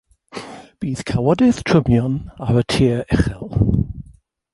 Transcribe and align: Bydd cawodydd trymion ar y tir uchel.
Bydd 0.85 1.03
cawodydd 1.09 1.59
trymion 1.71 2.15
ar 2.47 2.57
y 2.63 2.67
tir 2.75 3.05
uchel. 3.19 3.55